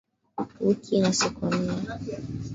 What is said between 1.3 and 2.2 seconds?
nane